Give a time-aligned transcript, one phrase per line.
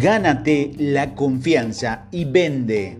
[0.00, 2.96] Gánate la confianza y vende.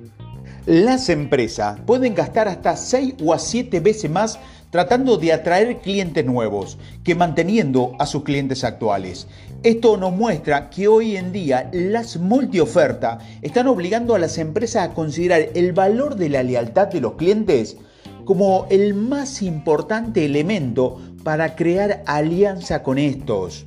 [0.66, 4.38] Las empresas pueden gastar hasta 6 o a 7 veces más
[4.68, 9.28] tratando de atraer clientes nuevos que manteniendo a sus clientes actuales.
[9.62, 14.92] Esto nos muestra que hoy en día las multiofertas están obligando a las empresas a
[14.92, 17.78] considerar el valor de la lealtad de los clientes
[18.26, 23.64] como el más importante elemento para crear alianza con estos.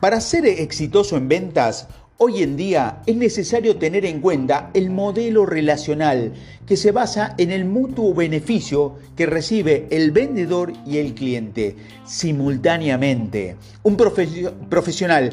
[0.00, 1.88] Para ser exitoso en ventas,
[2.18, 6.32] Hoy en día es necesario tener en cuenta el modelo relacional
[6.66, 11.76] que se basa en el mutuo beneficio que recibe el vendedor y el cliente
[12.06, 13.56] simultáneamente.
[13.82, 15.30] Un profesional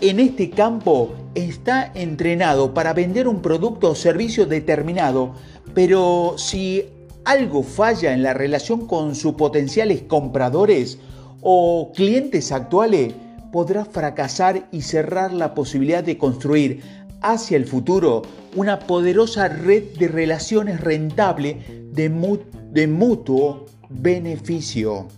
[0.00, 5.34] en este campo está entrenado para vender un producto o servicio determinado,
[5.74, 6.84] pero si
[7.24, 10.98] algo falla en la relación con sus potenciales compradores
[11.40, 13.12] o clientes actuales,
[13.52, 16.80] podrá fracasar y cerrar la posibilidad de construir
[17.20, 18.22] hacia el futuro
[18.56, 21.58] una poderosa red de relaciones rentable
[21.92, 25.08] de, mutuo beneficio.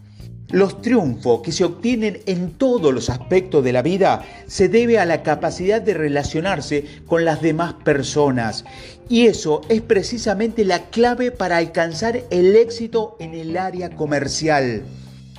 [0.51, 5.07] Los triunfos que se obtienen en todos los aspectos de la vida se debe a
[5.07, 8.65] la capacidad de relacionarse con las demás personas
[9.09, 14.83] y eso es precisamente la clave para alcanzar el éxito en el área comercial.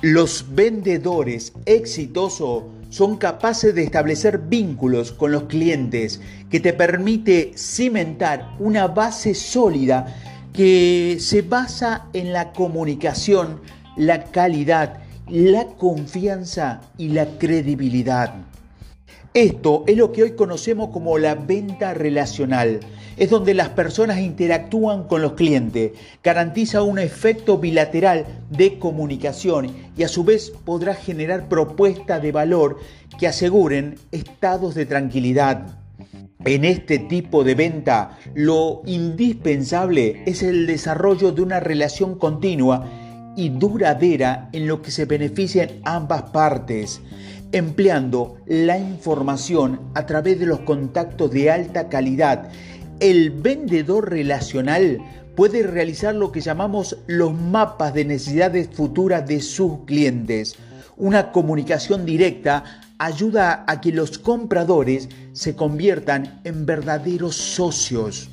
[0.02, 6.20] Los vendedores exitosos son capaces de establecer vínculos con los clientes
[6.50, 10.14] que te permite cimentar una base sólida
[10.52, 13.60] que se basa en la comunicación,
[13.96, 18.34] la calidad, la confianza y la credibilidad.
[19.36, 22.80] Esto es lo que hoy conocemos como la venta relacional.
[23.18, 25.92] Es donde las personas interactúan con los clientes,
[26.24, 32.78] garantiza un efecto bilateral de comunicación y a su vez podrá generar propuestas de valor
[33.18, 35.80] que aseguren estados de tranquilidad.
[36.46, 42.90] En este tipo de venta, lo indispensable es el desarrollo de una relación continua
[43.36, 47.02] y duradera en lo que se benefician ambas partes
[47.52, 52.50] empleando la información a través de los contactos de alta calidad.
[53.00, 54.98] El vendedor relacional
[55.36, 60.56] puede realizar lo que llamamos los mapas de necesidades futuras de sus clientes.
[60.96, 62.64] Una comunicación directa
[62.98, 68.30] ayuda a que los compradores se conviertan en verdaderos socios.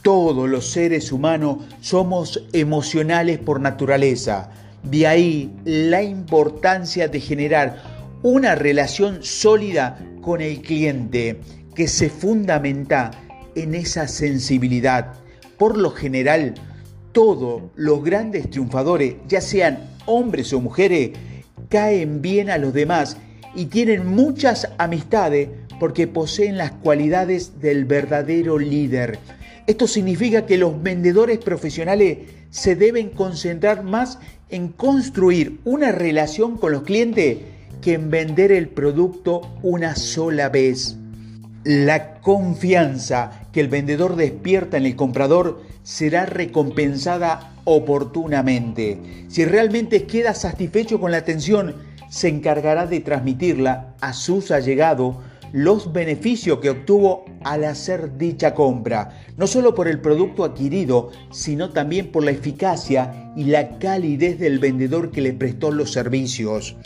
[0.00, 4.50] Todos los seres humanos somos emocionales por naturaleza.
[4.82, 7.93] De ahí la importancia de generar
[8.24, 11.40] una relación sólida con el cliente
[11.74, 13.10] que se fundamenta
[13.54, 15.12] en esa sensibilidad.
[15.58, 16.54] Por lo general,
[17.12, 21.10] todos los grandes triunfadores, ya sean hombres o mujeres,
[21.68, 23.18] caen bien a los demás
[23.54, 29.18] y tienen muchas amistades porque poseen las cualidades del verdadero líder.
[29.66, 34.18] Esto significa que los vendedores profesionales se deben concentrar más
[34.48, 37.52] en construir una relación con los clientes
[37.84, 40.96] que en vender el producto una sola vez.
[41.64, 49.26] La confianza que el vendedor despierta en el comprador será recompensada oportunamente.
[49.28, 51.74] Si realmente queda satisfecho con la atención,
[52.08, 55.16] se encargará de transmitirla a sus allegados
[55.52, 61.68] los beneficios que obtuvo al hacer dicha compra, no solo por el producto adquirido, sino
[61.68, 66.76] también por la eficacia y la calidez del vendedor que le prestó los servicios.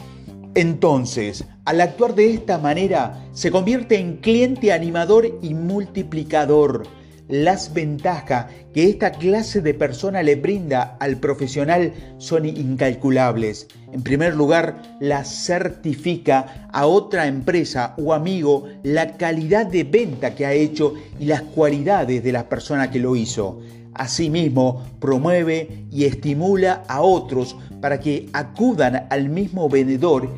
[0.54, 6.84] Entonces, al actuar de esta manera, se convierte en cliente animador y multiplicador.
[7.28, 13.68] Las ventajas que esta clase de persona le brinda al profesional son incalculables.
[13.92, 20.46] En primer lugar, la certifica a otra empresa o amigo la calidad de venta que
[20.46, 23.60] ha hecho y las cualidades de la persona que lo hizo.
[23.98, 30.28] Asimismo, promueve y estimula a otros para que acudan al mismo vendedor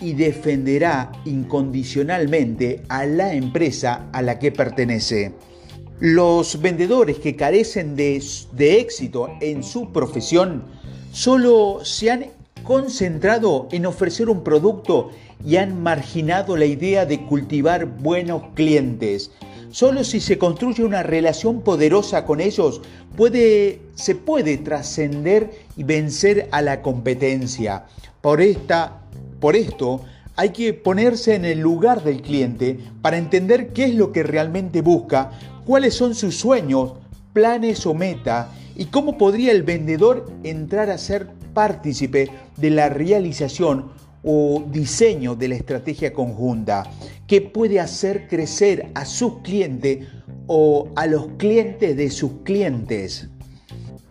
[0.00, 5.32] y defenderá incondicionalmente a la empresa a la que pertenece.
[6.00, 8.20] Los vendedores que carecen de,
[8.58, 10.64] éxito en su profesión
[11.12, 12.26] solo se han
[12.64, 15.10] concentrado en ofrecer un producto
[15.46, 19.30] y han marginado la idea de cultivar buenos clientes.
[19.72, 22.82] Solo si se construye una relación poderosa con ellos
[23.94, 27.86] se puede trascender y vencer a la competencia.
[28.20, 29.00] Por, esta,
[29.40, 30.02] por esto
[30.36, 34.82] hay que ponerse en el lugar del cliente para entender qué es lo que realmente
[34.82, 35.30] busca,
[35.64, 36.92] cuáles son sus sueños,
[37.32, 42.28] planes o meta y cómo podría el vendedor entrar a ser partícipe
[42.58, 43.90] de la realización
[44.22, 46.84] o diseño de la estrategia conjunta
[47.32, 50.06] que puede hacer crecer a sus clientes
[50.48, 53.30] o a los clientes de sus clientes.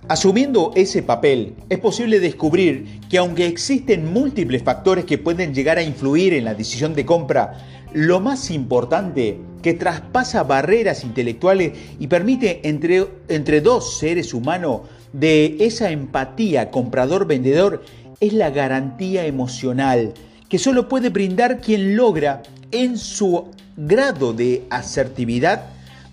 [0.08, 5.84] Asumiendo ese papel, es posible descubrir que aunque existen múltiples factores que pueden llegar a
[5.84, 7.60] influir en la decisión de compra,
[7.94, 14.82] lo más importante, que traspasa barreras intelectuales y permite entre, entre dos seres humanos
[15.14, 17.84] de esa empatía comprador-vendedor,
[18.20, 20.12] es la garantía emocional
[20.52, 23.48] que solo puede brindar quien logra en su
[23.78, 25.66] grado de asertividad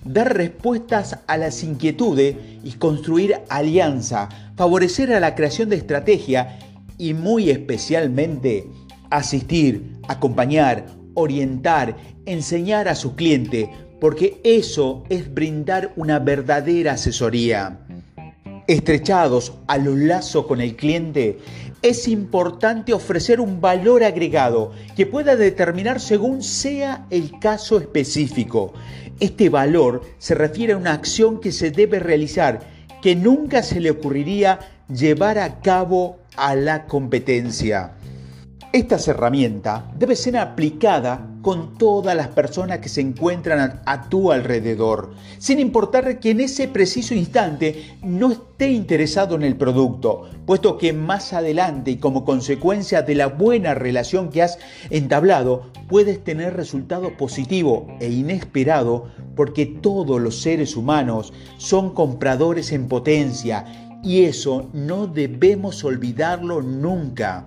[0.04, 6.58] dar respuestas a las inquietudes y construir alianza, favorecer a la creación de estrategia
[6.96, 8.66] y muy especialmente
[9.10, 11.96] asistir, acompañar, orientar,
[12.26, 13.70] enseñar a su cliente,
[14.00, 17.80] porque eso es brindar una verdadera asesoría.
[18.68, 21.38] Estrechados a los lazos con el cliente,
[21.80, 28.74] es importante ofrecer un valor agregado que pueda determinar según sea el caso específico.
[29.20, 32.60] Este valor se refiere a una acción que se debe realizar
[33.00, 34.58] que nunca se le ocurriría
[34.92, 37.94] llevar a cabo a la competencia.
[38.70, 45.14] Estas herramientas deben ser aplicadas con todas las personas que se encuentran a, tu alrededor,
[45.38, 50.92] sin importar que en ese preciso instante no esté interesado en el producto, puesto que
[50.92, 54.58] más adelante y como consecuencia de la buena relación que has
[54.90, 59.04] entablado, puedes tener resultados positivos e inesperados
[59.34, 63.64] porque todos los seres humanos son compradores en potencia
[64.04, 67.46] y eso no debemos olvidarlo nunca.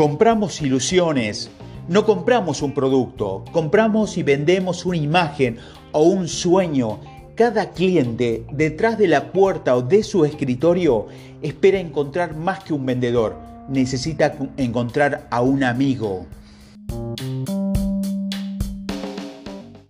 [0.00, 1.50] Compramos ilusiones,
[1.86, 5.58] no compramos un producto, compramos y vendemos una imagen
[5.92, 7.00] o un sueño.
[7.34, 11.08] Cada cliente detrás de la puerta o de su escritorio
[11.42, 13.36] espera encontrar más que un vendedor,
[13.68, 16.24] necesita encontrar a un amigo.